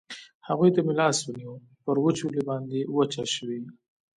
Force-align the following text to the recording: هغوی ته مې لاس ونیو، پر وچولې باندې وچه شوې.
هغوی 0.47 0.69
ته 0.75 0.79
مې 0.85 0.93
لاس 0.99 1.17
ونیو، 1.21 1.53
پر 1.83 1.95
وچولې 2.05 2.41
باندې 2.49 2.79
وچه 2.95 3.23
شوې. 3.35 3.59